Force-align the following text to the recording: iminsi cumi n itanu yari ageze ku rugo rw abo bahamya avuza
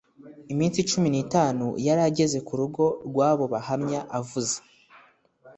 iminsi 0.53 0.79
cumi 0.89 1.07
n 1.11 1.15
itanu 1.23 1.65
yari 1.85 2.01
ageze 2.09 2.37
ku 2.47 2.53
rugo 2.59 2.83
rw 3.07 3.17
abo 3.29 3.43
bahamya 3.53 4.01
avuza 4.19 4.59